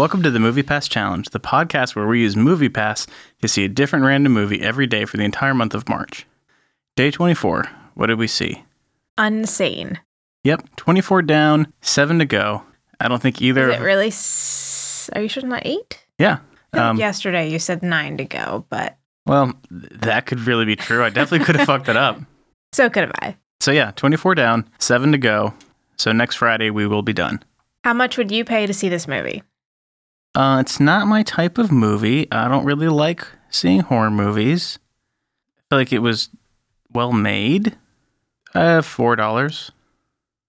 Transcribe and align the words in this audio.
Welcome 0.00 0.22
to 0.22 0.30
the 0.30 0.40
Movie 0.40 0.62
Pass 0.62 0.88
Challenge, 0.88 1.28
the 1.28 1.38
podcast 1.38 1.94
where 1.94 2.06
we 2.06 2.22
use 2.22 2.34
Movie 2.34 2.70
Pass 2.70 3.06
to 3.42 3.48
see 3.48 3.66
a 3.66 3.68
different 3.68 4.06
random 4.06 4.32
movie 4.32 4.62
every 4.62 4.86
day 4.86 5.04
for 5.04 5.18
the 5.18 5.24
entire 5.24 5.52
month 5.52 5.74
of 5.74 5.90
March. 5.90 6.24
Day 6.96 7.10
24. 7.10 7.64
What 7.96 8.06
did 8.06 8.16
we 8.18 8.26
see? 8.26 8.64
Unsane. 9.18 9.98
Yep, 10.42 10.74
24 10.76 11.20
down, 11.20 11.70
7 11.82 12.18
to 12.18 12.24
go. 12.24 12.62
I 12.98 13.08
don't 13.08 13.20
think 13.20 13.42
either. 13.42 13.68
Is 13.68 13.76
it 13.76 13.82
really? 13.82 14.06
S- 14.06 15.10
Are 15.14 15.20
you 15.20 15.28
sure 15.28 15.42
it's 15.42 15.50
not 15.50 15.66
eight? 15.66 16.02
Yeah. 16.18 16.38
I 16.72 16.76
think 16.78 16.82
Um, 16.82 16.96
yesterday 16.96 17.50
you 17.50 17.58
said 17.58 17.82
nine 17.82 18.16
to 18.16 18.24
go, 18.24 18.64
but 18.70 18.96
Well, 19.26 19.52
that 19.70 20.24
could 20.24 20.40
really 20.40 20.64
be 20.64 20.76
true. 20.76 21.04
I 21.04 21.10
definitely 21.10 21.44
could 21.44 21.56
have 21.56 21.66
fucked 21.66 21.84
that 21.86 21.98
up. 21.98 22.18
so 22.72 22.88
could 22.88 23.02
have 23.02 23.12
I. 23.20 23.36
So 23.60 23.70
yeah, 23.70 23.90
24 23.96 24.34
down, 24.34 24.66
7 24.78 25.12
to 25.12 25.18
go. 25.18 25.52
So 25.98 26.10
next 26.12 26.36
Friday 26.36 26.70
we 26.70 26.86
will 26.86 27.02
be 27.02 27.12
done. 27.12 27.42
How 27.84 27.92
much 27.92 28.16
would 28.16 28.30
you 28.30 28.46
pay 28.46 28.66
to 28.66 28.72
see 28.72 28.88
this 28.88 29.06
movie? 29.06 29.42
Uh, 30.34 30.58
it's 30.60 30.78
not 30.80 31.06
my 31.08 31.22
type 31.22 31.58
of 31.58 31.72
movie. 31.72 32.28
I 32.30 32.48
don't 32.48 32.64
really 32.64 32.88
like 32.88 33.26
seeing 33.50 33.80
horror 33.80 34.10
movies. 34.10 34.78
I 35.58 35.60
feel 35.68 35.78
like 35.78 35.92
it 35.92 35.98
was 36.00 36.28
well 36.92 37.12
made. 37.12 37.76
Uh, 38.54 38.82
four 38.82 39.16
dollars. 39.16 39.70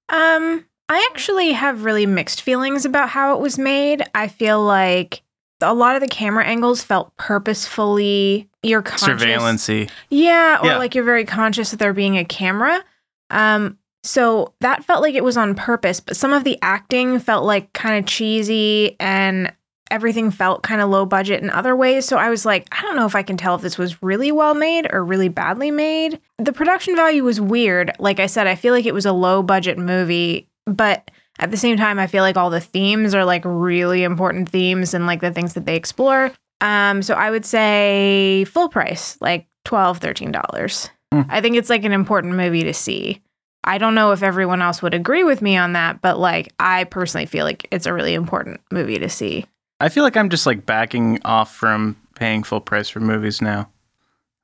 Um, 0.09 0.65
I 0.89 1.07
actually 1.11 1.51
have 1.53 1.83
really 1.83 2.05
mixed 2.05 2.41
feelings 2.41 2.85
about 2.85 3.09
how 3.09 3.35
it 3.35 3.41
was 3.41 3.57
made. 3.57 4.03
I 4.13 4.27
feel 4.27 4.61
like 4.61 5.21
a 5.61 5.73
lot 5.73 5.95
of 5.95 6.01
the 6.01 6.07
camera 6.07 6.43
angles 6.43 6.83
felt 6.83 7.15
purposefully 7.17 8.49
you're 8.63 8.81
conscious. 8.81 9.21
Surveillancy. 9.23 9.89
Yeah, 10.09 10.59
or 10.61 10.65
Yeah. 10.67 10.77
like 10.77 10.95
you're 10.95 11.03
very 11.03 11.25
conscious 11.25 11.71
of 11.73 11.79
there 11.79 11.93
being 11.93 12.17
a 12.17 12.25
camera. 12.25 12.83
Um, 13.29 13.77
so 14.03 14.53
that 14.61 14.83
felt 14.83 15.01
like 15.01 15.15
it 15.15 15.23
was 15.23 15.37
on 15.37 15.53
purpose, 15.55 15.99
but 15.99 16.17
some 16.17 16.33
of 16.33 16.43
the 16.43 16.57
acting 16.61 17.19
felt 17.19 17.45
like 17.45 17.71
kind 17.73 17.97
of 18.03 18.05
cheesy 18.09 18.95
and 18.99 19.53
everything 19.91 20.31
felt 20.31 20.63
kind 20.63 20.81
of 20.81 20.89
low 20.89 21.05
budget 21.05 21.43
in 21.43 21.49
other 21.49 21.75
ways. 21.75 22.05
So 22.05 22.17
I 22.17 22.29
was 22.29 22.45
like, 22.45 22.67
I 22.71 22.81
don't 22.81 22.95
know 22.95 23.05
if 23.05 23.15
I 23.15 23.23
can 23.23 23.37
tell 23.37 23.55
if 23.55 23.61
this 23.61 23.77
was 23.77 24.01
really 24.01 24.31
well 24.31 24.55
made 24.55 24.87
or 24.91 25.03
really 25.03 25.29
badly 25.29 25.69
made. 25.69 26.19
The 26.39 26.53
production 26.53 26.95
value 26.95 27.23
was 27.23 27.39
weird. 27.39 27.91
Like 27.99 28.19
I 28.19 28.25
said, 28.25 28.47
I 28.47 28.55
feel 28.55 28.73
like 28.73 28.85
it 28.85 28.93
was 28.93 29.05
a 29.05 29.11
low 29.11 29.43
budget 29.43 29.77
movie, 29.77 30.47
but 30.65 31.11
at 31.39 31.51
the 31.51 31.57
same 31.57 31.77
time, 31.77 31.99
I 31.99 32.07
feel 32.07 32.23
like 32.23 32.37
all 32.37 32.49
the 32.49 32.59
themes 32.61 33.13
are 33.13 33.25
like 33.25 33.43
really 33.45 34.03
important 34.03 34.49
themes 34.49 34.93
and 34.93 35.05
like 35.05 35.21
the 35.21 35.31
things 35.31 35.53
that 35.53 35.65
they 35.65 35.75
explore. 35.75 36.31
Um, 36.61 37.01
so 37.01 37.15
I 37.15 37.31
would 37.31 37.45
say 37.45 38.45
full 38.45 38.69
price, 38.69 39.17
like 39.19 39.47
$12, 39.65 39.99
$13. 39.99 40.89
Hmm. 41.11 41.21
I 41.29 41.41
think 41.41 41.57
it's 41.57 41.69
like 41.69 41.83
an 41.83 41.91
important 41.91 42.35
movie 42.35 42.63
to 42.63 42.73
see. 42.73 43.21
I 43.63 43.77
don't 43.77 43.95
know 43.95 44.11
if 44.11 44.23
everyone 44.23 44.61
else 44.61 44.81
would 44.81 44.93
agree 44.93 45.23
with 45.23 45.41
me 45.41 45.57
on 45.57 45.73
that, 45.73 46.01
but 46.01 46.19
like 46.19 46.53
I 46.59 46.85
personally 46.85 47.25
feel 47.25 47.45
like 47.45 47.67
it's 47.71 47.85
a 47.85 47.93
really 47.93 48.13
important 48.13 48.61
movie 48.71 48.97
to 48.97 49.09
see. 49.09 49.45
I 49.81 49.89
feel 49.89 50.03
like 50.03 50.15
I'm 50.15 50.29
just 50.29 50.45
like 50.45 50.65
backing 50.65 51.19
off 51.25 51.53
from 51.53 51.97
paying 52.15 52.43
full 52.43 52.61
price 52.61 52.87
for 52.89 52.99
movies 52.99 53.41
now. 53.41 53.69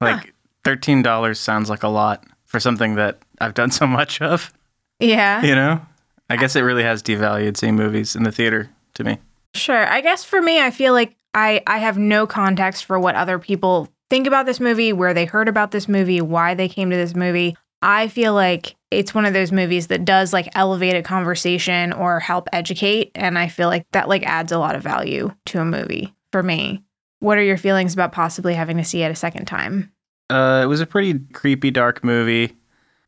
Like 0.01 0.33
thirteen 0.63 1.01
dollars 1.01 1.39
sounds 1.39 1.69
like 1.69 1.83
a 1.83 1.87
lot 1.87 2.23
for 2.45 2.59
something 2.59 2.95
that 2.95 3.19
I've 3.39 3.53
done 3.53 3.71
so 3.71 3.85
much 3.87 4.21
of. 4.21 4.51
Yeah. 4.99 5.43
You 5.43 5.55
know, 5.55 5.81
I 6.29 6.37
guess 6.37 6.55
it 6.55 6.61
really 6.61 6.83
has 6.83 7.03
devalued 7.03 7.57
seeing 7.57 7.75
movies 7.75 8.15
in 8.15 8.23
the 8.23 8.31
theater 8.31 8.69
to 8.95 9.03
me. 9.03 9.19
Sure. 9.53 9.87
I 9.87 10.01
guess 10.01 10.23
for 10.23 10.41
me, 10.41 10.59
I 10.59 10.71
feel 10.71 10.93
like 10.93 11.15
I, 11.33 11.61
I 11.67 11.77
have 11.79 11.97
no 11.97 12.25
context 12.25 12.85
for 12.85 12.99
what 12.99 13.15
other 13.15 13.37
people 13.39 13.89
think 14.09 14.27
about 14.27 14.45
this 14.45 14.59
movie, 14.59 14.93
where 14.93 15.13
they 15.13 15.25
heard 15.25 15.47
about 15.47 15.71
this 15.71 15.87
movie, 15.87 16.21
why 16.21 16.53
they 16.53 16.67
came 16.69 16.89
to 16.89 16.95
this 16.95 17.15
movie. 17.15 17.55
I 17.81 18.07
feel 18.07 18.33
like 18.33 18.75
it's 18.91 19.13
one 19.13 19.25
of 19.25 19.33
those 19.33 19.51
movies 19.51 19.87
that 19.87 20.05
does 20.05 20.33
like 20.33 20.49
elevate 20.55 20.95
a 20.95 21.03
conversation 21.03 21.91
or 21.93 22.19
help 22.19 22.47
educate. 22.53 23.11
And 23.15 23.37
I 23.37 23.47
feel 23.47 23.67
like 23.67 23.85
that 23.91 24.07
like 24.07 24.23
adds 24.23 24.51
a 24.51 24.59
lot 24.59 24.75
of 24.75 24.83
value 24.83 25.33
to 25.47 25.59
a 25.59 25.65
movie 25.65 26.13
for 26.31 26.41
me. 26.41 26.83
What 27.19 27.37
are 27.37 27.43
your 27.43 27.57
feelings 27.57 27.93
about 27.93 28.11
possibly 28.11 28.53
having 28.53 28.77
to 28.77 28.83
see 28.83 29.01
it 29.01 29.11
a 29.11 29.15
second 29.15 29.45
time? 29.45 29.91
Uh, 30.29 30.61
it 30.63 30.67
was 30.67 30.81
a 30.81 30.85
pretty 30.85 31.19
creepy, 31.33 31.71
dark 31.71 32.03
movie. 32.03 32.55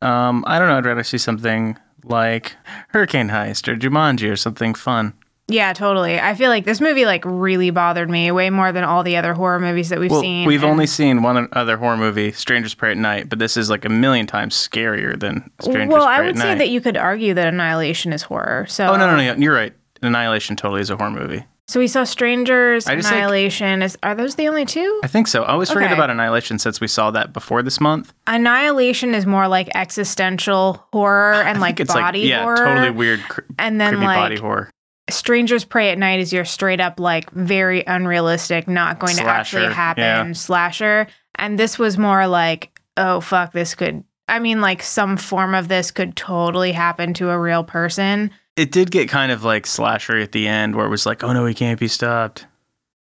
Um, 0.02 0.44
I 0.46 0.58
don't 0.58 0.68
know. 0.68 0.78
I'd 0.78 0.86
rather 0.86 1.04
see 1.04 1.18
something 1.18 1.78
like 2.04 2.56
Hurricane 2.88 3.28
Heist 3.28 3.68
or 3.68 3.76
Jumanji 3.76 4.30
or 4.30 4.36
something 4.36 4.74
fun. 4.74 5.12
Yeah, 5.50 5.72
totally. 5.72 6.18
I 6.20 6.34
feel 6.34 6.48
like 6.48 6.64
this 6.64 6.80
movie 6.80 7.04
like 7.06 7.22
really 7.24 7.70
bothered 7.70 8.08
me 8.08 8.30
way 8.30 8.50
more 8.50 8.72
than 8.72 8.84
all 8.84 9.02
the 9.02 9.16
other 9.16 9.34
horror 9.34 9.58
movies 9.60 9.88
that 9.88 9.98
we've 9.98 10.10
well, 10.10 10.20
seen. 10.20 10.46
we've 10.46 10.62
and- 10.62 10.70
only 10.70 10.86
seen 10.86 11.22
one 11.22 11.48
other 11.52 11.76
horror 11.76 11.96
movie, 11.96 12.32
Strangers 12.32 12.74
Prey 12.74 12.92
at 12.92 12.96
Night, 12.96 13.28
but 13.28 13.38
this 13.38 13.56
is 13.56 13.68
like 13.68 13.84
a 13.84 13.88
million 13.88 14.26
times 14.26 14.54
scarier 14.54 15.18
than 15.18 15.50
Strangers 15.60 15.72
Prey 15.74 15.82
at 15.82 15.88
Night. 15.88 15.92
well, 15.94 16.04
I 16.06 16.20
would 16.22 16.38
say 16.38 16.54
that 16.54 16.70
you 16.70 16.80
could 16.80 16.96
argue 16.96 17.34
that 17.34 17.48
Annihilation 17.48 18.12
is 18.12 18.22
horror. 18.22 18.66
So 18.68 18.86
oh 18.86 18.96
no, 18.96 19.06
no, 19.10 19.16
no, 19.16 19.34
you're 19.34 19.54
right. 19.54 19.72
Annihilation 20.02 20.56
totally 20.56 20.80
is 20.80 20.90
a 20.90 20.96
horror 20.96 21.10
movie. 21.10 21.44
So 21.68 21.78
we 21.78 21.86
saw 21.86 22.02
Strangers, 22.02 22.84
just, 22.86 23.04
like- 23.04 23.12
Annihilation. 23.14 23.82
is 23.82 23.96
are 24.02 24.14
those 24.16 24.34
the 24.34 24.48
only 24.48 24.64
two? 24.64 25.00
I 25.04 25.06
think 25.06 25.28
so. 25.28 25.44
I 25.44 25.52
always 25.52 25.70
forget 25.70 25.86
Okay. 25.92 25.94
about 25.94 26.10
Annihilation 26.10 26.58
since 26.58 26.80
we 26.80 26.88
saw 26.88 27.12
that 27.12 27.32
before 27.32 27.62
this 27.62 27.80
month. 27.80 28.12
Annihilation 28.26 29.14
is 29.14 29.24
more 29.24 29.46
like 29.46 29.68
existential 29.76 30.84
horror 30.92 31.34
and 31.46 31.60
like 31.60 31.76
body 31.86 32.20
like 32.22 32.28
yeah, 32.28 32.42
horror. 32.42 32.56
totally 32.56 32.90
weird, 32.90 33.20
cr- 33.28 33.42
And 33.58 33.80
then 33.80 33.90
creepy 33.92 34.06
like 34.06 34.16
body 34.16 34.36
horror. 34.38 34.70
Strangers 35.12 35.64
Prey 35.64 35.90
at 35.90 35.98
Night 35.98 36.20
is 36.20 36.32
your 36.32 36.44
straight 36.44 36.80
up 36.80 36.98
like 37.00 37.30
very 37.32 37.84
unrealistic, 37.86 38.68
not 38.68 38.98
going 38.98 39.16
to 39.16 39.24
actually 39.24 39.72
happen 39.72 40.02
yeah. 40.02 40.32
slasher. 40.32 41.06
And 41.36 41.58
this 41.58 41.78
was 41.78 41.98
more 41.98 42.26
like, 42.26 42.80
oh 42.96 43.20
fuck, 43.20 43.52
this 43.52 43.74
could. 43.74 44.04
I 44.28 44.38
mean, 44.38 44.60
like 44.60 44.82
some 44.82 45.16
form 45.16 45.54
of 45.54 45.68
this 45.68 45.90
could 45.90 46.16
totally 46.16 46.72
happen 46.72 47.14
to 47.14 47.30
a 47.30 47.38
real 47.38 47.64
person. 47.64 48.30
It 48.56 48.72
did 48.72 48.90
get 48.90 49.08
kind 49.08 49.32
of 49.32 49.42
like 49.42 49.66
slasher 49.66 50.18
at 50.18 50.32
the 50.32 50.46
end, 50.46 50.76
where 50.76 50.86
it 50.86 50.90
was 50.90 51.06
like, 51.06 51.24
oh 51.24 51.32
no, 51.32 51.46
he 51.46 51.54
can't 51.54 51.80
be 51.80 51.88
stopped. 51.88 52.46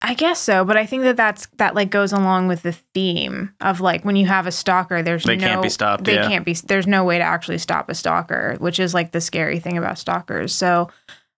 I 0.06 0.16
guess 0.16 0.38
so, 0.38 0.66
but 0.66 0.76
I 0.76 0.86
think 0.86 1.04
that 1.04 1.16
that's 1.16 1.48
that 1.58 1.76
like 1.76 1.90
goes 1.90 2.12
along 2.12 2.50
with 2.50 2.62
the 2.62 2.74
theme 2.74 3.54
of 3.62 3.80
like 3.80 4.04
when 4.04 4.18
you 4.18 4.26
have 4.26 4.46
a 4.46 4.52
stalker, 4.52 5.02
there's 5.02 5.24
They 5.24 5.38
no 5.38 5.48
can't 5.48 5.62
be 5.62 5.70
stopped, 5.70 6.04
They 6.04 6.16
yeah. 6.16 6.28
can't 6.28 6.44
be. 6.44 6.54
There's 6.54 6.86
no 6.86 7.06
way 7.06 7.18
to 7.20 7.24
actually 7.24 7.58
stop 7.58 7.90
a 7.90 7.96
stalker, 7.96 8.58
which 8.60 8.82
is 8.82 8.94
like 8.94 9.14
the 9.14 9.22
scary 9.22 9.60
thing 9.60 9.78
about 9.78 9.98
stalkers. 9.98 10.54
So, 10.54 10.90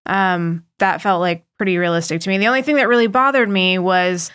um, 0.05 0.63
that 0.79 1.01
felt 1.01 1.21
like 1.21 1.45
pretty 1.57 1.77
realistic 1.77 2.21
to 2.21 2.29
me. 2.29 2.37
The 2.37 2.47
only 2.47 2.61
thing 2.61 2.75
that 2.75 2.87
really 2.87 3.07
bothered 3.07 3.49
me 3.49 3.79
was 3.79 4.31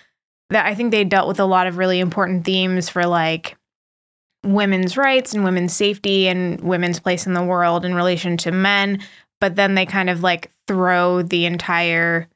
that 0.50 0.66
I 0.66 0.74
think 0.74 0.90
they 0.90 1.04
dealt 1.04 1.28
with 1.28 1.40
a 1.40 1.44
lot 1.44 1.66
of 1.66 1.78
really 1.78 2.00
important 2.00 2.44
themes 2.44 2.88
for 2.88 3.06
like 3.06 3.56
women's 4.44 4.96
rights 4.96 5.34
and 5.34 5.44
women's 5.44 5.72
safety 5.72 6.26
and 6.28 6.60
women's 6.60 6.98
place 6.98 7.26
in 7.26 7.34
the 7.34 7.42
world 7.42 7.84
in 7.84 7.94
relation 7.94 8.36
to 8.38 8.50
men, 8.50 9.00
but 9.40 9.56
then 9.56 9.74
they 9.74 9.86
kind 9.86 10.10
of 10.10 10.22
like 10.22 10.50
throw 10.66 11.22
the 11.22 11.46
entire 11.46 12.28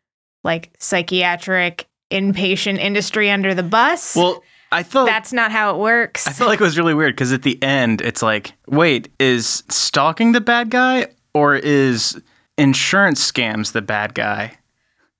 like 0.44 0.70
psychiatric 0.78 1.88
inpatient 2.12 2.78
industry 2.78 3.30
under 3.30 3.54
the 3.54 3.62
bus. 3.62 4.14
Well, 4.14 4.42
I 4.70 4.82
thought 4.82 5.06
That's 5.06 5.32
not 5.32 5.52
how 5.52 5.74
it 5.74 5.78
works. 5.78 6.26
I 6.26 6.32
felt 6.32 6.50
like 6.50 6.60
it 6.60 6.64
was 6.64 6.76
really 6.76 6.94
weird 6.94 7.14
because 7.14 7.32
at 7.32 7.42
the 7.42 7.60
end, 7.62 8.00
it's 8.00 8.22
like, 8.22 8.54
wait, 8.66 9.08
is 9.20 9.62
stalking 9.68 10.32
the 10.32 10.40
bad 10.40 10.70
guy 10.70 11.06
or 11.32 11.54
is 11.54 12.20
insurance 12.58 13.30
scams 13.30 13.72
the 13.72 13.82
bad 13.82 14.14
guy? 14.14 14.58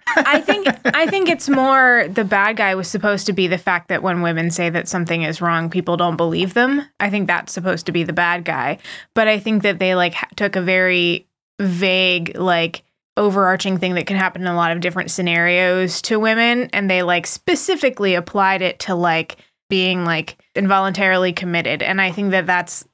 I 0.07 0.41
think 0.41 0.69
I 0.85 1.07
think 1.07 1.29
it's 1.29 1.49
more 1.49 2.07
the 2.09 2.25
bad 2.25 2.57
guy 2.57 2.75
was 2.75 2.89
supposed 2.89 3.27
to 3.27 3.33
be 3.33 3.47
the 3.47 3.59
fact 3.59 3.89
that 3.89 4.03
when 4.03 4.23
women 4.23 4.51
say 4.51 4.71
that 4.71 4.89
something 4.89 5.23
is 5.23 5.41
wrong, 5.41 5.71
people 5.71 5.97
don't 5.97 6.17
believe 6.17 6.55
them. 6.55 6.87
I 7.01 7.11
think 7.11 7.27
that's 7.27 7.53
supposed 7.53 7.87
to 7.87 7.93
be 7.93 8.05
the 8.05 8.13
bad 8.13 8.45
guy. 8.45 8.79
But 9.15 9.29
I 9.29 9.39
think 9.39 9.63
that 9.63 9.79
they 9.79 9.95
like 9.95 10.15
took 10.37 10.57
a 10.57 10.63
very 10.63 11.27
vague 11.61 12.37
like 12.37 12.83
overarching 13.17 13.79
thing 13.79 13.95
that 13.95 14.07
can 14.07 14.17
happen 14.17 14.43
in 14.43 14.49
a 14.49 14.57
lot 14.57 14.73
of 14.73 14.81
different 14.81 15.11
scenarios 15.11 16.03
to 16.03 16.19
women 16.19 16.69
and 16.73 16.91
they 16.91 17.03
like 17.03 17.27
specifically 17.27 18.15
applied 18.15 18.61
it 18.61 18.81
to 18.81 18.95
like 18.95 19.37
being 19.71 20.05
like 20.05 20.37
involuntarily 20.57 21.33
committed 21.33 21.81
and 21.81 22.01
I 22.01 22.11
think 22.11 22.33
that 22.33 22.47
that's 22.47 22.85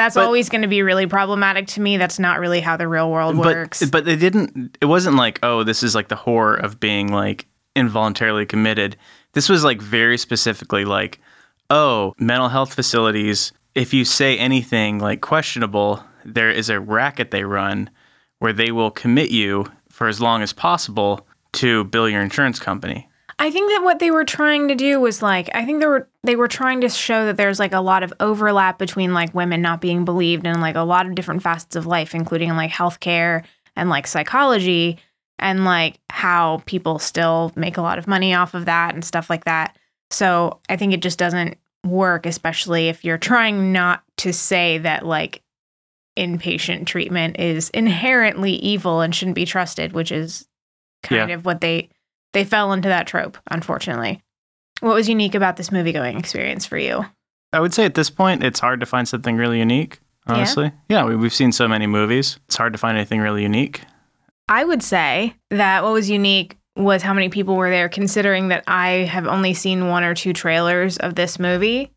that's 0.00 0.14
But- 0.14 0.24
always 0.24 0.48
going 0.48 0.62
to 0.62 0.68
be 0.68 0.82
really 0.82 1.06
problematic 1.06 1.66
to 1.68 1.80
me. 1.80 1.98
That's 1.98 2.18
not 2.18 2.40
really 2.40 2.60
how 2.60 2.76
the 2.76 2.88
real 2.88 3.10
world 3.10 3.36
works. 3.36 3.80
But 3.80 3.90
but 3.90 4.04
they 4.06 4.16
didn't. 4.16 4.78
It 4.80 4.86
wasn't 4.86 5.16
like 5.16 5.38
oh, 5.42 5.62
this 5.62 5.82
is 5.82 5.94
like 5.94 6.08
the 6.08 6.16
horror 6.16 6.54
of 6.54 6.80
being 6.80 7.12
like 7.12 7.46
involuntarily 7.76 8.46
committed. 8.46 8.96
This 9.34 9.48
was 9.48 9.62
like 9.62 9.80
very 9.80 10.16
specifically 10.16 10.84
like 10.84 11.20
oh, 11.68 12.14
mental 12.18 12.48
health 12.48 12.74
facilities. 12.74 13.52
If 13.74 13.94
you 13.94 14.04
say 14.04 14.38
anything 14.38 14.98
like 14.98 15.20
questionable, 15.20 16.02
there 16.24 16.50
is 16.50 16.70
a 16.70 16.80
racket 16.80 17.30
they 17.30 17.44
run 17.44 17.90
where 18.40 18.52
they 18.52 18.72
will 18.72 18.90
commit 18.90 19.30
you 19.30 19.66
for 19.88 20.08
as 20.08 20.20
long 20.20 20.42
as 20.42 20.52
possible 20.52 21.26
to 21.52 21.84
bill 21.84 22.08
your 22.08 22.22
insurance 22.22 22.58
company. 22.58 23.08
I 23.38 23.50
think 23.50 23.70
that 23.70 23.82
what 23.82 24.00
they 24.00 24.10
were 24.10 24.24
trying 24.24 24.68
to 24.68 24.74
do 24.74 25.00
was 25.00 25.22
like 25.22 25.48
I 25.54 25.64
think 25.64 25.80
they 25.80 25.86
were 25.86 26.08
they 26.22 26.36
were 26.36 26.48
trying 26.48 26.82
to 26.82 26.88
show 26.88 27.24
that 27.26 27.36
there's 27.36 27.58
like 27.58 27.72
a 27.72 27.80
lot 27.80 28.02
of 28.02 28.12
overlap 28.20 28.78
between 28.78 29.14
like 29.14 29.34
women 29.34 29.62
not 29.62 29.80
being 29.80 30.04
believed 30.04 30.46
in 30.46 30.60
like 30.60 30.76
a 30.76 30.80
lot 30.82 31.06
of 31.06 31.14
different 31.14 31.42
facets 31.42 31.76
of 31.76 31.86
life, 31.86 32.14
including 32.14 32.50
like 32.50 32.70
healthcare 32.70 33.44
and 33.76 33.88
like 33.88 34.06
psychology 34.06 34.98
and 35.38 35.64
like 35.64 35.98
how 36.10 36.62
people 36.66 36.98
still 36.98 37.52
make 37.56 37.78
a 37.78 37.82
lot 37.82 37.98
of 37.98 38.06
money 38.06 38.34
off 38.34 38.52
of 38.52 38.66
that 38.66 38.92
and 38.94 39.04
stuff 39.04 39.30
like 39.30 39.44
that. 39.46 39.76
So 40.10 40.60
I 40.68 40.76
think 40.76 40.92
it 40.92 41.00
just 41.00 41.18
doesn't 41.18 41.56
work, 41.86 42.26
especially 42.26 42.88
if 42.88 43.04
you're 43.04 43.16
trying 43.16 43.72
not 43.72 44.02
to 44.18 44.32
say 44.34 44.76
that 44.78 45.06
like 45.06 45.42
inpatient 46.18 46.86
treatment 46.86 47.38
is 47.38 47.70
inherently 47.70 48.52
evil 48.56 49.00
and 49.00 49.14
shouldn't 49.14 49.36
be 49.36 49.46
trusted, 49.46 49.92
which 49.92 50.12
is 50.12 50.46
kind 51.02 51.30
Yeah. 51.30 51.34
of 51.36 51.44
what 51.46 51.60
they 51.62 51.88
they 52.32 52.44
fell 52.44 52.72
into 52.72 52.88
that 52.88 53.06
trope, 53.06 53.38
unfortunately. 53.50 54.22
What 54.80 54.94
was 54.94 55.08
unique 55.08 55.34
about 55.34 55.56
this 55.56 55.70
movie 55.70 55.92
going 55.92 56.18
experience 56.18 56.66
for 56.66 56.78
you? 56.78 57.04
I 57.52 57.60
would 57.60 57.74
say 57.74 57.84
at 57.84 57.94
this 57.94 58.10
point, 58.10 58.42
it's 58.42 58.60
hard 58.60 58.80
to 58.80 58.86
find 58.86 59.06
something 59.08 59.36
really 59.36 59.58
unique. 59.58 60.00
Yeah? 60.28 60.34
Honestly, 60.34 60.72
yeah, 60.88 61.04
we, 61.04 61.16
we've 61.16 61.34
seen 61.34 61.52
so 61.52 61.66
many 61.66 61.86
movies. 61.86 62.38
It's 62.46 62.56
hard 62.56 62.72
to 62.72 62.78
find 62.78 62.96
anything 62.96 63.20
really 63.20 63.42
unique. 63.42 63.82
I 64.48 64.64
would 64.64 64.82
say 64.82 65.34
that 65.50 65.82
what 65.82 65.92
was 65.92 66.10
unique 66.10 66.56
was 66.76 67.02
how 67.02 67.12
many 67.12 67.28
people 67.28 67.56
were 67.56 67.70
there, 67.70 67.88
considering 67.88 68.48
that 68.48 68.64
I 68.66 69.04
have 69.10 69.26
only 69.26 69.54
seen 69.54 69.88
one 69.88 70.04
or 70.04 70.14
two 70.14 70.32
trailers 70.32 70.96
of 70.98 71.14
this 71.14 71.38
movie. 71.38 71.92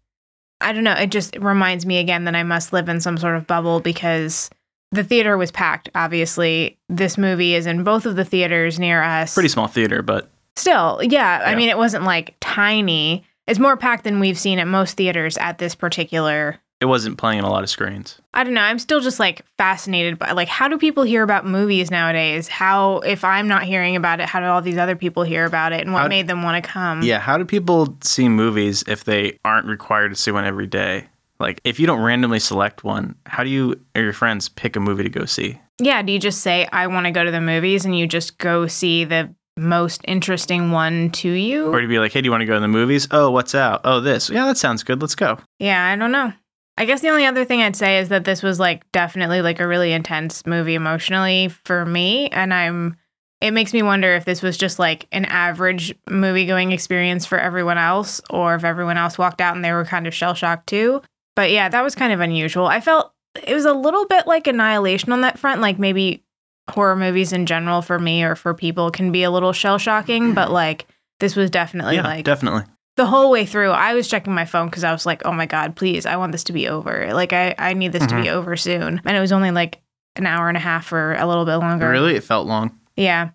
I 0.62 0.72
don't 0.72 0.84
know. 0.84 0.94
It 0.94 1.12
just 1.12 1.36
reminds 1.38 1.86
me 1.86 1.98
again 1.98 2.26
that 2.26 2.36
I 2.36 2.44
must 2.44 2.74
live 2.74 2.90
in 2.90 3.02
some 3.02 3.18
sort 3.18 3.36
of 3.36 3.48
bubble 3.48 3.80
because 3.80 4.50
the 4.92 5.04
theater 5.04 5.38
was 5.38 5.52
packed. 5.52 5.90
Obviously, 5.96 6.78
this 6.90 7.18
movie 7.18 7.56
is 7.56 7.66
in 7.66 7.84
both 7.84 8.06
of 8.06 8.16
the 8.16 8.26
theaters 8.26 8.80
near 8.80 9.02
us. 9.02 9.34
Pretty 9.34 9.50
small 9.50 9.68
theater, 9.68 10.02
but 10.02 10.30
Still, 10.56 11.02
yeah. 11.04 11.42
I 11.46 11.56
mean, 11.56 11.70
it 11.70 11.78
wasn't 11.78 12.04
like 12.04 12.36
tiny. 12.40 13.24
It's 13.48 13.60
more 13.60 13.76
packed 13.76 14.04
than 14.04 14.20
we've 14.20 14.38
seen 14.38 14.60
at 14.60 14.68
most 14.68 14.96
theaters 14.98 15.38
at 15.38 15.58
this 15.58 15.76
particular. 15.76 16.58
it 16.80 16.86
wasn't 16.86 17.18
playing 17.18 17.40
in 17.40 17.46
a 17.46 17.50
lot 17.50 17.64
of 17.64 17.70
screens. 17.70 18.20
I 18.34 18.44
don't 18.44 18.54
know. 18.54 18.62
I'm 18.62 18.78
still 18.80 19.00
just 19.00 19.20
like 19.20 19.42
fascinated 19.58 20.20
by 20.20 20.32
like 20.32 20.48
how 20.50 20.68
do 20.68 20.78
people 20.78 21.04
hear 21.04 21.24
about 21.24 21.46
movies 21.46 21.90
nowadays? 21.90 22.48
How 22.48 22.98
if 23.00 23.24
I'm 23.24 23.48
not 23.48 23.64
hearing 23.64 23.96
about 23.96 24.20
it, 24.20 24.28
how 24.28 24.40
do 24.42 24.46
all 24.48 24.62
these 24.62 24.78
other 24.78 24.96
people 24.96 25.24
hear 25.24 25.46
about 25.46 25.72
it, 25.74 25.82
and 25.82 25.94
what 25.94 26.04
How- 26.04 26.08
made 26.08 26.28
them 26.28 26.44
want 26.44 26.62
to 26.64 26.70
come? 26.70 27.02
Yeah, 27.04 27.20
how 27.20 27.38
do 27.38 27.46
people 27.46 27.98
see 28.02 28.28
movies 28.30 28.84
if 28.88 29.04
they 29.06 29.40
aren't 29.46 29.68
required 29.68 30.10
to 30.10 30.16
see 30.16 30.32
one 30.32 30.46
every 30.46 30.68
day? 30.68 31.08
Like, 31.40 31.60
if 31.64 31.80
you 31.80 31.88
don't 31.88 32.02
randomly 32.02 32.40
select 32.40 32.84
one, 32.84 33.16
how 33.26 33.44
do 33.44 33.50
you 33.50 33.80
or 33.96 34.02
your 34.02 34.14
friends 34.14 34.48
pick 34.50 34.76
a 34.76 34.80
movie 34.80 35.04
to 35.04 35.10
go 35.10 35.26
see? 35.26 35.60
Yeah. 35.82 36.02
Do 36.02 36.12
you 36.14 36.20
just 36.20 36.42
say 36.42 36.68
I 36.72 36.88
want 36.88 37.06
to 37.06 37.12
go 37.12 37.24
to 37.24 37.32
the 37.32 37.42
movies, 37.42 37.86
and 37.86 37.98
you 37.98 38.08
just 38.08 38.38
go 38.38 38.68
see 38.68 39.04
the 39.04 39.34
most 39.58 40.02
interesting 40.08 40.72
one 40.72 41.12
to 41.12 41.30
you? 41.30 41.68
Or 41.68 41.82
to 41.82 41.88
be 41.88 42.00
like, 42.00 42.12
hey, 42.12 42.22
do 42.22 42.26
you 42.26 42.32
want 42.32 42.42
to 42.42 42.46
go 42.46 42.56
to 42.56 42.60
the 42.60 42.68
movies? 42.68 43.08
Oh, 43.12 43.32
what's 43.32 43.54
out? 43.56 43.82
Oh, 43.84 44.00
this. 44.00 44.30
Yeah, 44.30 44.46
that 44.46 44.58
sounds 44.58 44.84
good. 44.84 45.02
Let's 45.02 45.16
go. 45.16 45.38
Yeah, 45.60 45.86
I 45.86 45.96
don't 45.96 46.12
know. 46.12 46.34
I 46.78 46.86
guess 46.86 47.02
the 47.02 47.10
only 47.10 47.26
other 47.26 47.46
thing 47.46 47.62
I'd 47.62 47.76
say 47.76 48.00
is 48.00 48.10
that 48.10 48.26
this 48.26 48.42
was 48.42 48.60
like 48.60 48.92
definitely 48.92 49.42
like 49.42 49.60
a 49.60 49.68
really 49.68 49.92
intense 49.92 50.46
movie 50.46 50.74
emotionally 50.74 51.50
for 51.50 51.86
me. 51.86 52.30
And 52.30 52.52
I'm, 52.52 52.98
it 53.42 53.52
makes 53.52 53.74
me 53.74 53.84
wonder 53.84 54.16
if 54.16 54.26
this 54.26 54.42
was 54.42 54.58
just 54.58 54.80
like 54.80 55.08
an 55.12 55.26
average 55.26 55.94
movie 56.10 56.48
going 56.48 56.72
experience 56.72 57.26
for 57.28 57.38
everyone 57.38 57.78
else 57.78 58.22
or 58.32 58.56
if 58.56 58.64
everyone 58.64 58.98
else 58.98 59.20
walked 59.20 59.40
out 59.40 59.56
and 59.56 59.64
they 59.64 59.72
were 59.72 59.86
kind 59.86 60.08
of 60.08 60.16
shell 60.16 60.34
shocked 60.34 60.68
too. 60.68 61.02
But 61.36 61.52
yeah, 61.52 61.70
that 61.70 61.84
was 61.84 61.94
kind 61.94 62.12
of 62.12 62.22
unusual. 62.22 62.66
I 62.66 62.82
felt 62.82 63.14
it 63.36 63.54
was 63.54 63.66
a 63.66 63.74
little 63.74 64.08
bit 64.08 64.26
like 64.26 64.48
Annihilation 64.48 65.12
on 65.12 65.22
that 65.22 65.38
front. 65.38 65.62
Like 65.62 65.78
maybe 65.78 66.24
horror 66.70 66.96
movies 66.96 67.34
in 67.34 67.46
general 67.46 67.82
for 67.82 68.00
me 68.00 68.24
or 68.24 68.36
for 68.36 68.54
people 68.54 68.90
can 68.92 69.12
be 69.12 69.24
a 69.24 69.32
little 69.32 69.52
shell 69.54 69.78
shocking, 69.78 70.34
but 70.34 70.52
like 70.52 70.86
this 71.20 71.36
was 71.36 71.50
definitely 71.50 71.96
yeah, 71.96 72.04
like 72.04 72.26
definitely. 72.26 72.64
the 72.98 73.06
whole 73.06 73.30
way 73.32 73.46
through 73.46 73.70
i 73.70 73.94
was 73.94 74.08
checking 74.10 74.34
my 74.34 74.44
phone 74.46 74.68
because 74.68 74.84
i 74.84 74.92
was 74.92 75.06
like 75.06 75.22
oh 75.26 75.32
my 75.32 75.46
god 75.46 75.74
please 75.76 76.06
i 76.06 76.16
want 76.18 76.32
this 76.34 76.44
to 76.44 76.52
be 76.54 76.68
over 76.68 77.14
like 77.14 77.32
i, 77.32 77.54
I 77.58 77.74
need 77.74 77.92
this 77.94 78.06
to 78.08 78.22
be 78.22 78.30
over 78.30 78.58
soon 78.58 79.00
and 79.06 79.16
it 79.18 79.22
was 79.22 79.32
only 79.32 79.52
like 79.52 79.82
an 80.18 80.26
hour 80.26 80.48
and 80.50 80.58
a 80.58 80.60
half 80.60 80.92
or 80.92 81.14
a 81.14 81.26
little 81.26 81.46
bit 81.46 81.56
longer 81.58 81.88
Really? 81.90 82.16
It 82.16 82.24
felt 82.24 82.46
long. 82.48 82.78
yeah 82.98 83.30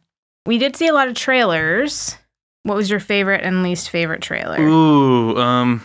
we 0.45 0.59
did 0.59 0.77
see 0.77 0.87
a 0.89 0.93
lot 0.93 1.09
of 1.09 1.15
trailers 1.15 2.17
what 2.65 2.77
was 2.77 2.91
your 2.91 3.01
favorite 3.01 3.43
and 3.43 3.63
least 3.63 3.89
favorite 3.91 4.21
trailer 4.21 4.61
Ooh, 4.61 5.39
um, 5.39 5.83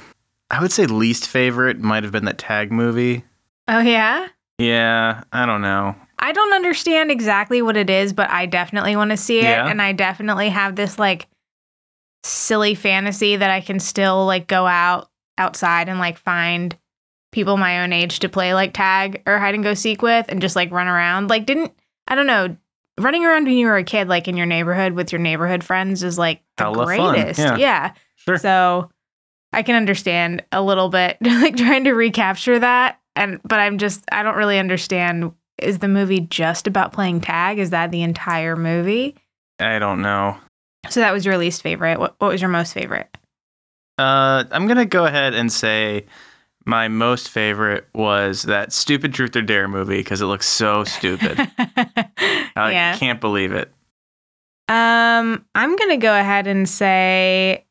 I 0.49 0.61
would 0.61 0.71
say 0.73 0.85
least 0.87 1.27
favorite 1.29 1.79
might 1.79 2.03
have 2.03 2.11
been 2.11 2.25
that 2.25 2.37
tag 2.39 2.71
movie. 2.71 3.23
oh 3.69 3.79
yeah 3.79 4.27
Yeah, 4.59 5.23
I 5.31 5.45
don't 5.45 5.61
know. 5.61 5.95
I 6.23 6.31
don't 6.31 6.53
understand 6.53 7.11
exactly 7.11 7.61
what 7.61 7.77
it 7.77 7.89
is 7.89 8.13
but 8.13 8.29
i 8.31 8.45
definitely 8.47 8.95
want 8.95 9.11
to 9.11 9.17
see 9.17 9.37
it 9.39 9.43
Yeah? 9.43 9.67
and 9.67 9.79
i 9.81 9.91
definitely 9.91 10.49
have 10.49 10.75
this 10.75 10.97
like 10.97 11.27
silly 12.23 12.73
fantasy 12.75 13.35
that 13.35 13.49
i 13.51 13.61
can 13.61 13.79
still 13.79 14.25
like 14.25 14.47
go 14.47 14.65
out 14.65 15.09
outside 15.37 15.89
and 15.89 15.99
like 15.99 16.17
find 16.17 16.77
people 17.31 17.57
my 17.57 17.83
own 17.83 17.91
age 17.91 18.19
to 18.19 18.29
play 18.29 18.53
like 18.53 18.73
tag 18.73 19.21
or 19.25 19.39
hide 19.39 19.55
and 19.55 19.63
go 19.63 19.73
seek 19.73 20.01
with 20.01 20.25
and 20.29 20.39
just 20.39 20.55
like 20.55 20.69
run 20.69 20.87
around. 20.87 21.31
Like, 21.31 21.47
didn't 21.47 21.73
I 22.07 22.13
don't 22.13 22.27
know, 22.27 22.55
running 22.99 23.25
around 23.25 23.45
when 23.45 23.55
you 23.57 23.65
were 23.65 23.75
a 23.77 23.83
kid, 23.83 24.07
like 24.07 24.27
in 24.27 24.37
your 24.37 24.45
neighborhood 24.45 24.93
with 24.93 25.11
your 25.11 25.17
neighborhood 25.17 25.63
friends, 25.63 26.03
is 26.03 26.19
like 26.19 26.43
the 26.57 26.65
Hella 26.65 26.85
fun, 26.85 27.13
greatest. 27.15 27.39
yeah. 27.39 27.93
Sure. 28.17 28.37
So 28.37 28.91
I 29.51 29.63
can 29.63 29.75
understand 29.75 30.43
a 30.51 30.61
little 30.61 30.89
bit 30.89 31.17
like 31.21 31.55
trying 31.55 31.85
to 31.85 31.93
recapture 31.93 32.59
that. 32.59 32.99
And 33.15 33.41
but 33.43 33.59
I'm 33.59 33.79
just 33.79 34.03
I 34.11 34.21
don't 34.21 34.35
really 34.37 34.59
understand. 34.59 35.31
Is 35.63 35.79
the 35.79 35.87
movie 35.87 36.19
just 36.19 36.67
about 36.67 36.93
playing 36.93 37.21
tag? 37.21 37.59
Is 37.59 37.71
that 37.71 37.91
the 37.91 38.01
entire 38.01 38.55
movie? 38.55 39.15
I 39.59 39.79
don't 39.79 40.01
know. 40.01 40.37
So 40.89 40.99
that 40.99 41.13
was 41.13 41.25
your 41.25 41.37
least 41.37 41.61
favorite. 41.61 41.99
What 41.99 42.15
what 42.19 42.29
was 42.29 42.41
your 42.41 42.49
most 42.49 42.73
favorite? 42.73 43.07
Uh, 43.97 44.43
I'm 44.51 44.67
gonna 44.67 44.85
go 44.85 45.05
ahead 45.05 45.33
and 45.33 45.51
say 45.51 46.05
my 46.65 46.87
most 46.87 47.29
favorite 47.29 47.87
was 47.93 48.43
that 48.43 48.73
stupid 48.73 49.13
Truth 49.13 49.35
or 49.35 49.41
Dare 49.41 49.67
movie 49.67 49.97
because 49.97 50.21
it 50.21 50.25
looks 50.25 50.47
so 50.47 50.83
stupid. 50.83 51.37
I 52.55 52.71
yeah. 52.71 52.97
can't 52.97 53.19
believe 53.19 53.51
it. 53.51 53.71
Um, 54.69 55.45
I'm 55.55 55.75
gonna 55.75 55.97
go 55.97 56.17
ahead 56.17 56.47
and 56.47 56.67
say, 56.67 57.65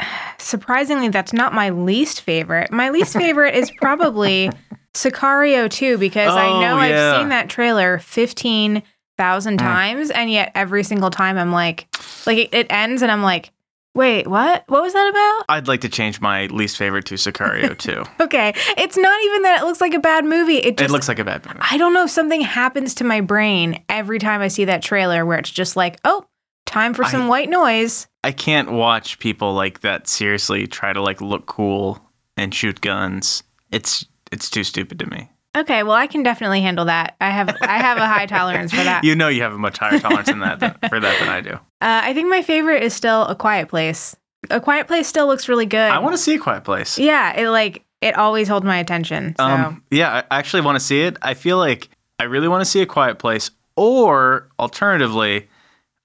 surprisingly, 0.38 1.08
that's 1.08 1.32
not 1.32 1.54
my 1.54 1.70
least 1.70 2.20
favorite. 2.20 2.70
My 2.72 2.90
least 2.90 3.12
favorite 3.16 3.54
is 3.54 3.70
probably 3.80 4.50
Sicario 4.94 5.68
2 5.70 5.98
because 5.98 6.34
I 6.34 6.46
Oh, 6.48 6.60
know 6.60 6.80
yeah. 6.80 7.12
I've 7.14 7.20
seen 7.20 7.28
that 7.30 7.48
trailer 7.48 7.98
fifteen 7.98 8.82
thousand 9.18 9.58
Mm. 9.58 9.62
times, 9.62 10.10
and 10.10 10.30
yet 10.30 10.50
every 10.54 10.82
single 10.82 11.10
time 11.10 11.36
I'm 11.38 11.52
like, 11.52 11.86
like 12.26 12.38
it, 12.38 12.54
it 12.54 12.66
ends, 12.70 13.00
and 13.02 13.12
I'm 13.12 13.22
like, 13.22 13.50
wait, 13.94 14.26
what? 14.26 14.64
What 14.66 14.82
was 14.82 14.92
that 14.92 15.08
about? 15.08 15.44
I'd 15.54 15.68
like 15.68 15.82
to 15.82 15.88
change 15.88 16.20
my 16.20 16.46
least 16.46 16.76
favorite 16.76 17.04
to 17.06 17.14
Sicario 17.14 17.78
too. 17.78 18.02
Okay, 18.20 18.52
it's 18.76 18.96
not 18.96 19.22
even 19.24 19.42
that 19.42 19.60
it 19.60 19.64
looks 19.64 19.80
like 19.80 19.94
a 19.94 20.00
bad 20.00 20.24
movie. 20.24 20.56
It 20.56 20.76
just 20.78 20.90
it 20.90 20.92
looks 20.92 21.06
like 21.08 21.18
a 21.20 21.24
bad 21.24 21.44
movie. 21.46 21.58
I 21.60 21.76
don't 21.76 21.92
know. 21.94 22.06
Something 22.06 22.40
happens 22.40 22.94
to 22.96 23.04
my 23.04 23.20
brain 23.20 23.82
every 23.88 24.18
time 24.18 24.40
I 24.40 24.48
see 24.48 24.64
that 24.64 24.82
trailer 24.82 25.24
where 25.24 25.38
it's 25.38 25.50
just 25.50 25.76
like, 25.76 26.00
oh, 26.04 26.24
time 26.66 26.92
for 26.94 27.04
I- 27.04 27.10
some 27.10 27.28
white 27.28 27.48
noise. 27.50 28.08
I 28.24 28.32
can't 28.32 28.72
watch 28.72 29.18
people 29.20 29.52
like 29.54 29.80
that 29.82 30.08
seriously 30.08 30.66
try 30.66 30.92
to 30.92 31.00
like 31.02 31.20
look 31.20 31.46
cool 31.46 32.00
and 32.36 32.52
shoot 32.54 32.80
guns. 32.80 33.42
It's 33.70 34.04
it's 34.34 34.50
too 34.50 34.64
stupid 34.64 34.98
to 34.98 35.06
me. 35.06 35.30
Okay, 35.56 35.84
well, 35.84 35.92
I 35.94 36.08
can 36.08 36.24
definitely 36.24 36.60
handle 36.60 36.86
that. 36.86 37.14
I 37.20 37.30
have 37.30 37.56
I 37.62 37.78
have 37.78 37.96
a 37.98 38.06
high 38.06 38.26
tolerance 38.26 38.72
for 38.72 38.82
that. 38.82 39.04
You 39.08 39.14
know 39.14 39.28
you 39.28 39.42
have 39.42 39.52
a 39.52 39.58
much 39.58 39.78
higher 39.78 40.00
tolerance 40.00 40.28
than 40.28 40.40
that 40.40 40.58
than, 40.58 40.74
for 40.88 40.98
that 40.98 41.20
than 41.20 41.28
I 41.28 41.40
do. 41.40 41.52
Uh, 41.52 41.58
I 41.80 42.12
think 42.12 42.28
my 42.28 42.42
favorite 42.42 42.82
is 42.82 42.92
still 42.92 43.22
A 43.26 43.36
Quiet 43.36 43.68
Place. 43.68 44.16
A 44.50 44.60
Quiet 44.60 44.88
Place 44.88 45.06
still 45.06 45.26
looks 45.28 45.48
really 45.48 45.66
good. 45.66 45.90
I 45.92 45.98
want 46.00 46.14
to 46.14 46.18
see 46.22 46.34
a 46.34 46.38
quiet 46.38 46.64
place. 46.64 46.98
Yeah, 46.98 47.38
it 47.38 47.48
like 47.50 47.84
it 48.00 48.16
always 48.18 48.48
holds 48.48 48.66
my 48.66 48.78
attention. 48.78 49.34
So 49.38 49.44
Um, 49.44 49.84
yeah, 49.92 50.24
I 50.30 50.38
actually 50.38 50.62
want 50.62 50.76
to 50.76 50.84
see 50.84 51.02
it. 51.02 51.16
I 51.22 51.34
feel 51.34 51.56
like 51.58 51.88
I 52.18 52.24
really 52.24 52.48
want 52.48 52.60
to 52.62 52.70
see 52.70 52.82
a 52.82 52.86
quiet 52.86 53.18
place. 53.20 53.50
Or 53.76 54.48
alternatively, 54.58 55.48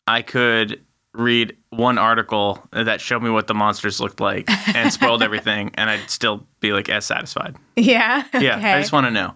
I 0.08 0.22
could 0.22 0.82
read 1.14 1.58
one 1.72 1.98
article 1.98 2.64
that 2.72 3.00
showed 3.02 3.22
me 3.22 3.30
what 3.30 3.48
the 3.48 3.54
monsters 3.54 4.00
looked 4.00 4.20
like 4.20 4.50
and 4.76 4.92
spoiled 4.94 5.22
everything, 5.22 5.72
and 5.76 5.90
I'd 5.90 6.10
still 6.10 6.46
be 6.60 6.74
like 6.74 6.90
as 6.90 7.06
satisfied. 7.06 7.56
yeah, 7.76 8.24
Yeah, 8.34 8.58
okay. 8.58 8.74
I 8.74 8.80
just 8.80 8.92
want 8.92 9.06
to 9.08 9.12
know. 9.12 9.36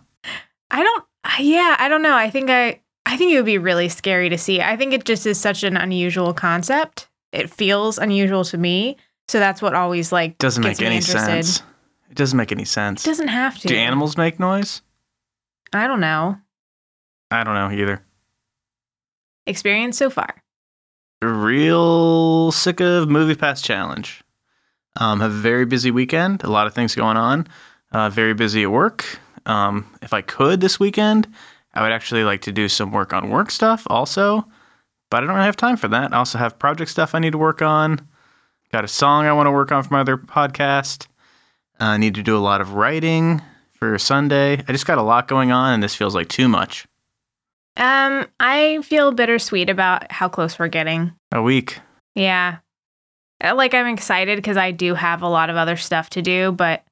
I 0.71 0.83
don't. 0.83 1.03
Yeah, 1.39 1.75
I 1.79 1.87
don't 1.89 2.01
know. 2.01 2.15
I 2.15 2.29
think 2.29 2.49
I. 2.49 2.79
I 3.05 3.17
think 3.17 3.31
it 3.33 3.35
would 3.35 3.45
be 3.45 3.57
really 3.57 3.89
scary 3.89 4.29
to 4.29 4.37
see. 4.37 4.61
I 4.61 4.77
think 4.77 4.93
it 4.93 5.03
just 5.03 5.25
is 5.25 5.37
such 5.39 5.63
an 5.63 5.75
unusual 5.77 6.33
concept. 6.33 7.09
It 7.33 7.49
feels 7.49 7.97
unusual 7.97 8.43
to 8.45 8.57
me, 8.57 8.95
so 9.27 9.39
that's 9.39 9.61
what 9.61 9.73
always 9.75 10.11
like 10.11 10.37
Doesn't 10.37 10.63
make 10.63 10.81
any 10.81 10.95
interested. 10.97 11.19
sense. 11.45 11.63
It 12.09 12.15
doesn't 12.15 12.37
make 12.37 12.51
any 12.51 12.65
sense. 12.65 13.01
It 13.01 13.03
sense. 13.03 13.17
doesn't 13.17 13.27
have 13.29 13.59
to. 13.59 13.67
Do 13.67 13.75
animals 13.75 14.17
make 14.17 14.39
noise? 14.39 14.81
I 15.73 15.87
don't 15.87 15.99
know. 15.99 16.37
I 17.31 17.43
don't 17.43 17.55
know 17.55 17.71
either. 17.71 18.03
Experience 19.45 19.97
so 19.97 20.09
far. 20.09 20.41
Real 21.27 22.51
sick 22.51 22.79
of 22.79 23.09
Movie 23.09 23.35
Pass 23.35 23.61
Challenge. 23.61 24.23
Um, 24.97 25.19
have 25.19 25.31
a 25.31 25.33
very 25.33 25.65
busy 25.65 25.91
weekend. 25.91 26.43
A 26.43 26.49
lot 26.49 26.67
of 26.67 26.73
things 26.73 26.95
going 26.95 27.17
on. 27.17 27.47
Uh, 27.91 28.09
very 28.09 28.33
busy 28.33 28.63
at 28.63 28.71
work. 28.71 29.05
Um, 29.45 29.89
if 30.01 30.13
I 30.13 30.21
could 30.21 30.61
this 30.61 30.79
weekend, 30.79 31.27
I 31.73 31.81
would 31.81 31.91
actually 31.91 32.23
like 32.23 32.41
to 32.43 32.51
do 32.51 32.69
some 32.69 32.91
work 32.91 33.13
on 33.13 33.29
work 33.29 33.51
stuff 33.51 33.85
also, 33.87 34.45
but 35.09 35.23
I 35.23 35.25
don't 35.25 35.35
really 35.35 35.45
have 35.45 35.57
time 35.57 35.77
for 35.77 35.87
that. 35.89 36.13
I 36.13 36.17
also 36.17 36.37
have 36.37 36.59
project 36.59 36.91
stuff 36.91 37.13
I 37.13 37.19
need 37.19 37.31
to 37.31 37.37
work 37.37 37.61
on. 37.61 38.07
Got 38.71 38.85
a 38.85 38.87
song 38.87 39.25
I 39.25 39.33
want 39.33 39.47
to 39.47 39.51
work 39.51 39.71
on 39.71 39.83
for 39.83 39.93
my 39.93 40.01
other 40.01 40.17
podcast. 40.17 41.07
Uh, 41.79 41.85
I 41.85 41.97
need 41.97 42.15
to 42.15 42.23
do 42.23 42.37
a 42.37 42.39
lot 42.39 42.61
of 42.61 42.73
writing 42.73 43.41
for 43.73 43.97
Sunday. 43.97 44.63
I 44.67 44.71
just 44.71 44.87
got 44.87 44.97
a 44.97 45.03
lot 45.03 45.27
going 45.27 45.51
on, 45.51 45.73
and 45.73 45.83
this 45.83 45.95
feels 45.95 46.15
like 46.15 46.29
too 46.29 46.47
much. 46.47 46.85
Um, 47.77 48.27
I 48.39 48.79
feel 48.83 49.11
bittersweet 49.11 49.69
about 49.69 50.11
how 50.11 50.29
close 50.29 50.59
we're 50.59 50.67
getting. 50.67 51.13
A 51.31 51.41
week. 51.41 51.79
Yeah. 52.15 52.57
Uh, 53.43 53.55
Like 53.55 53.73
I'm 53.73 53.87
excited 53.87 54.37
because 54.37 54.57
I 54.57 54.71
do 54.71 54.93
have 54.93 55.21
a 55.21 55.27
lot 55.27 55.49
of 55.49 55.55
other 55.55 55.77
stuff 55.77 56.09
to 56.11 56.21
do, 56.21 56.51
but 56.51 56.83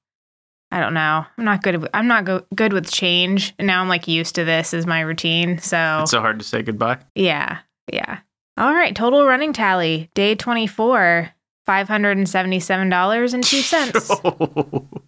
I 0.72 0.80
don't 0.80 0.94
know. 0.94 1.26
I'm 1.38 1.44
not 1.46 1.62
good. 1.64 1.88
I'm 1.94 2.08
not 2.08 2.26
go- 2.26 2.46
good 2.56 2.74
with 2.74 2.90
change. 2.90 3.54
And 3.60 3.68
now 3.68 3.82
I'm 3.82 3.90
like 3.90 4.08
used 4.08 4.36
to 4.36 4.44
this 4.46 4.74
as 4.74 4.88
my 4.88 5.02
routine. 5.02 5.60
So 5.60 6.00
It's 6.02 6.12
so 6.12 6.22
hard 6.22 6.40
to 6.40 6.46
say 6.46 6.62
goodbye. 6.64 6.98
yeah, 7.16 7.60
yeah. 7.92 8.20
All 8.58 8.74
right, 8.74 8.96
total 8.96 9.26
running 9.26 9.54
tally, 9.54 10.10
day 10.14 10.36
24, 10.36 11.30
$577.02. 11.68 14.22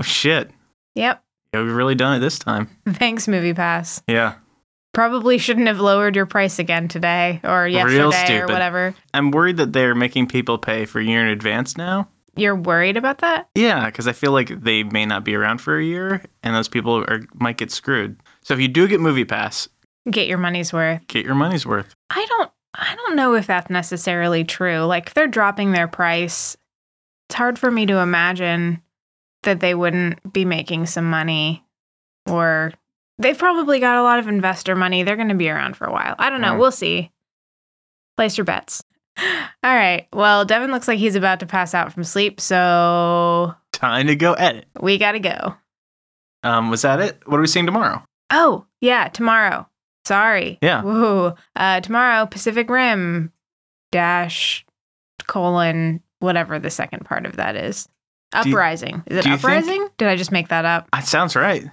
oh 0.00 0.02
shit. 0.02 0.50
yep. 0.94 1.22
Yeah, 1.54 1.62
we've 1.62 1.74
really 1.74 1.94
done 1.94 2.16
it 2.16 2.20
this 2.20 2.38
time. 2.38 2.68
Thanks, 2.88 3.28
Movie 3.28 3.52
Pass. 3.54 4.02
Yeah. 4.08 4.34
Probably 4.92 5.38
shouldn't 5.38 5.68
have 5.68 5.80
lowered 5.80 6.14
your 6.14 6.26
price 6.26 6.58
again 6.58 6.86
today 6.88 7.40
or 7.44 7.66
yesterday 7.66 8.40
or 8.40 8.46
whatever. 8.46 8.94
I'm 9.14 9.30
worried 9.30 9.56
that 9.56 9.72
they're 9.72 9.94
making 9.94 10.26
people 10.26 10.58
pay 10.58 10.84
for 10.84 11.00
a 11.00 11.04
year 11.04 11.22
in 11.22 11.28
advance 11.28 11.76
now. 11.78 12.08
You're 12.36 12.56
worried 12.56 12.96
about 12.96 13.18
that? 13.18 13.48
Yeah, 13.54 13.86
because 13.86 14.06
I 14.08 14.12
feel 14.12 14.32
like 14.32 14.48
they 14.62 14.82
may 14.84 15.04
not 15.06 15.24
be 15.24 15.34
around 15.34 15.58
for 15.60 15.78
a 15.78 15.84
year, 15.84 16.22
and 16.42 16.54
those 16.54 16.68
people 16.68 17.04
are 17.08 17.20
might 17.34 17.58
get 17.58 17.70
screwed. 17.70 18.18
So 18.42 18.54
if 18.54 18.60
you 18.60 18.68
do 18.68 18.86
get 18.88 19.00
Movie 19.00 19.24
Pass, 19.24 19.68
Get 20.10 20.26
your 20.26 20.38
money's 20.38 20.72
worth. 20.72 21.06
get 21.08 21.24
your 21.24 21.34
money's 21.34 21.64
worth. 21.66 21.94
I 22.10 22.24
don't 22.28 22.50
I 22.74 22.94
don't 22.96 23.16
know 23.16 23.34
if 23.34 23.46
that's 23.46 23.70
necessarily 23.70 24.44
true. 24.44 24.80
Like 24.80 25.08
if 25.08 25.14
they're 25.14 25.26
dropping 25.26 25.72
their 25.72 25.88
price, 25.88 26.56
it's 27.28 27.34
hard 27.36 27.58
for 27.58 27.70
me 27.70 27.86
to 27.86 27.98
imagine 27.98 28.82
that 29.42 29.60
they 29.60 29.74
wouldn't 29.74 30.32
be 30.32 30.44
making 30.44 30.86
some 30.86 31.08
money 31.08 31.64
or 32.28 32.72
they've 33.18 33.36
probably 33.38 33.78
got 33.80 33.96
a 33.98 34.02
lot 34.02 34.18
of 34.18 34.28
investor 34.28 34.74
money. 34.76 35.02
They're 35.02 35.16
going 35.16 35.28
to 35.28 35.34
be 35.34 35.48
around 35.48 35.76
for 35.76 35.86
a 35.86 35.92
while. 35.92 36.14
I 36.18 36.30
don't 36.30 36.40
know. 36.40 36.58
We'll 36.58 36.70
see. 36.72 37.10
Place 38.16 38.36
your 38.36 38.44
bets. 38.44 38.82
All 39.18 39.24
right. 39.62 40.06
Well, 40.12 40.44
Devin 40.44 40.70
looks 40.70 40.88
like 40.88 40.98
he's 40.98 41.14
about 41.16 41.40
to 41.40 41.46
pass 41.46 41.74
out 41.74 41.92
from 41.92 42.04
sleep, 42.04 42.40
so 42.40 43.54
Time 43.72 44.06
to 44.08 44.16
go 44.16 44.34
edit. 44.34 44.66
we 44.80 44.98
got 44.98 45.12
to 45.12 45.20
go. 45.20 45.54
Um, 46.42 46.70
was 46.70 46.82
that 46.82 47.00
it? 47.00 47.20
What 47.26 47.38
are 47.38 47.40
we 47.40 47.46
seeing 47.46 47.66
tomorrow? 47.66 48.02
Oh, 48.30 48.66
yeah, 48.80 49.08
tomorrow. 49.08 49.68
Sorry. 50.04 50.58
Yeah. 50.62 50.82
Woo. 50.82 51.34
Uh, 51.54 51.80
tomorrow, 51.80 52.26
Pacific 52.26 52.68
Rim 52.68 53.32
dash 53.92 54.64
colon 55.26 56.00
whatever 56.18 56.58
the 56.58 56.70
second 56.70 57.04
part 57.04 57.26
of 57.26 57.36
that 57.36 57.56
is. 57.56 57.88
Do 58.42 58.48
you- 58.48 58.54
Uprising. 58.56 59.02
is 59.06 59.18
it 59.18 59.26
you 59.26 59.32
think- 59.36 59.44
uprising? 59.44 59.88
Did 59.98 60.08
I 60.08 60.16
just 60.16 60.32
make 60.32 60.48
that 60.48 60.64
up? 60.64 60.88
That 60.92 61.06
sounds 61.06 61.36
right. 61.36 61.64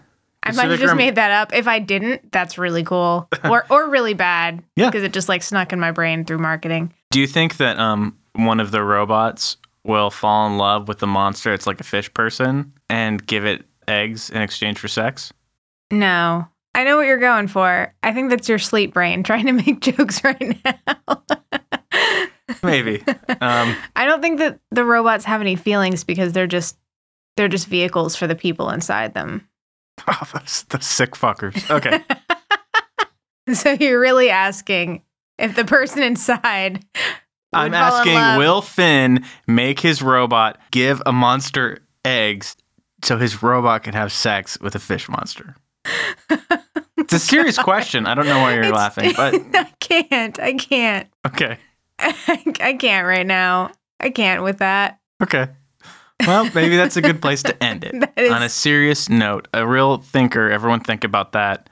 I 0.43 0.51
might 0.51 0.69
have 0.69 0.79
just 0.79 0.95
made 0.95 1.15
that 1.15 1.31
up. 1.31 1.53
If 1.53 1.67
I 1.67 1.79
didn't, 1.79 2.31
that's 2.31 2.57
really 2.57 2.83
cool. 2.83 3.27
or 3.43 3.65
or 3.69 3.89
really 3.89 4.13
bad. 4.13 4.63
Yeah. 4.75 4.89
Because 4.89 5.03
it 5.03 5.13
just 5.13 5.29
like 5.29 5.43
snuck 5.43 5.73
in 5.73 5.79
my 5.79 5.91
brain 5.91 6.25
through 6.25 6.39
marketing. 6.39 6.93
Do 7.11 7.19
you 7.19 7.27
think 7.27 7.57
that 7.57 7.77
um 7.77 8.17
one 8.33 8.59
of 8.59 8.71
the 8.71 8.83
robots 8.83 9.57
will 9.83 10.09
fall 10.09 10.47
in 10.47 10.57
love 10.57 10.87
with 10.87 10.99
the 10.99 11.07
monster? 11.07 11.53
It's 11.53 11.67
like 11.67 11.79
a 11.79 11.83
fish 11.83 12.13
person 12.13 12.73
and 12.89 13.25
give 13.25 13.45
it 13.45 13.65
eggs 13.87 14.29
in 14.29 14.41
exchange 14.41 14.79
for 14.79 14.87
sex. 14.87 15.33
No. 15.91 16.47
I 16.75 16.83
know 16.83 16.97
what 16.97 17.07
you're 17.07 17.17
going 17.17 17.47
for. 17.47 17.93
I 18.03 18.13
think 18.13 18.29
that's 18.29 18.47
your 18.47 18.59
sleep 18.59 18.93
brain 18.93 19.23
trying 19.23 19.47
to 19.47 19.51
make 19.51 19.81
jokes 19.81 20.23
right 20.23 20.57
now. 20.63 21.23
Maybe. 22.63 23.03
um, 23.41 23.75
I 23.95 24.05
don't 24.05 24.21
think 24.21 24.39
that 24.39 24.59
the 24.71 24.85
robots 24.85 25.25
have 25.25 25.41
any 25.41 25.55
feelings 25.55 26.03
because 26.03 26.33
they're 26.33 26.47
just 26.47 26.77
they're 27.37 27.47
just 27.47 27.67
vehicles 27.67 28.15
for 28.15 28.27
the 28.27 28.35
people 28.35 28.69
inside 28.69 29.13
them. 29.13 29.47
Oh, 30.07 30.29
those, 30.33 30.63
those 30.69 30.85
sick 30.85 31.11
fuckers. 31.11 31.69
Okay. 31.69 32.03
so 33.53 33.71
you're 33.71 33.99
really 33.99 34.29
asking 34.29 35.03
if 35.37 35.55
the 35.55 35.65
person 35.65 36.03
inside 36.03 36.83
I'm 37.53 37.67
in 37.67 37.73
asking, 37.73 38.13
love. 38.13 38.37
will 38.37 38.61
Finn 38.61 39.25
make 39.47 39.79
his 39.79 40.01
robot 40.01 40.59
give 40.71 41.01
a 41.05 41.11
monster 41.11 41.79
eggs 42.05 42.55
so 43.03 43.17
his 43.17 43.41
robot 43.41 43.83
can 43.83 43.93
have 43.93 44.11
sex 44.11 44.59
with 44.59 44.75
a 44.75 44.79
fish 44.79 45.09
monster? 45.09 45.55
It's 47.01 47.13
a 47.13 47.19
serious 47.19 47.57
question. 47.57 48.05
I 48.05 48.13
don't 48.13 48.27
know 48.27 48.37
why 48.39 48.53
you're 48.53 48.65
It's- 48.65 48.75
laughing, 48.77 49.13
but 49.15 49.33
I 49.55 49.63
can't. 49.79 50.39
I 50.39 50.53
can't. 50.53 51.07
okay. 51.25 51.57
I 51.97 52.75
can't 52.79 53.07
right 53.07 53.25
now. 53.25 53.71
I 53.99 54.11
can't 54.11 54.43
with 54.43 54.59
that. 54.59 54.99
Okay. 55.23 55.47
Well, 56.27 56.49
maybe 56.53 56.75
that's 56.75 56.97
a 56.97 57.01
good 57.01 57.21
place 57.21 57.43
to 57.43 57.63
end 57.63 57.83
it. 57.83 57.93
On 58.31 58.43
a 58.43 58.49
serious 58.49 59.09
note, 59.09 59.47
a 59.53 59.65
real 59.65 59.97
thinker, 59.97 60.49
everyone 60.49 60.81
think 60.81 61.03
about 61.03 61.31
that. 61.31 61.69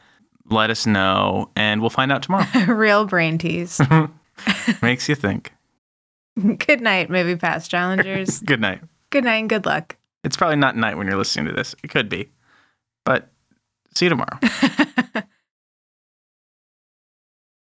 Let 0.50 0.70
us 0.70 0.86
know, 0.86 1.50
and 1.56 1.82
we'll 1.82 1.90
find 1.90 2.12
out 2.12 2.24
tomorrow. 2.24 2.46
real 2.68 3.06
brain 3.06 3.38
tease. 3.38 3.82
Makes 4.82 5.10
you 5.10 5.16
think. 5.16 5.52
good 6.60 6.80
night, 6.82 7.10
movie 7.10 7.36
pass 7.36 7.68
challengers. 7.68 8.40
Good 8.40 8.62
night. 8.62 8.82
good 9.10 9.26
night 9.26 9.38
and 9.38 9.50
good 9.50 9.66
luck. 9.66 9.98
It's 10.24 10.38
probably 10.38 10.56
not 10.58 10.78
night 10.78 10.98
when 10.98 11.08
you're 11.08 11.18
listening 11.18 11.48
to 11.48 11.54
this. 11.54 11.76
It 11.84 11.90
could 11.90 12.08
be. 12.08 12.30
But 13.04 13.30
see 13.96 14.06
you 14.06 14.10
tomorrow. 14.10 14.40